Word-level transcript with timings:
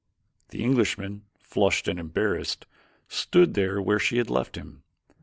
The 0.49 0.63
Englishman, 0.63 1.25
flushed 1.37 1.87
and 1.87 1.99
embarrassed, 1.99 2.65
stood 3.07 3.55
where 3.55 3.99
she 3.99 4.17
had 4.17 4.31
left 4.31 4.55
him. 4.55 4.81